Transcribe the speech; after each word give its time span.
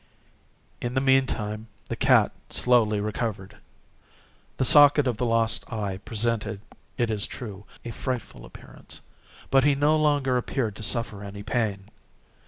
In 0.81 0.95
the 0.95 0.99
meantime 0.99 1.67
the 1.87 1.95
cat 1.95 2.31
slowly 2.49 2.99
recovered. 2.99 3.57
The 4.57 4.65
socket 4.65 5.05
of 5.05 5.17
the 5.17 5.27
lost 5.27 5.71
eye 5.71 5.97
presented, 5.99 6.59
it 6.97 7.11
is 7.11 7.27
true, 7.27 7.65
a 7.85 7.91
frightful 7.91 8.43
appearance, 8.43 9.01
but 9.51 9.63
he 9.63 9.75
no 9.75 9.95
longer 9.95 10.37
appeared 10.37 10.75
to 10.77 10.81
suffer 10.81 11.23
any 11.23 11.43
pain. 11.43 11.89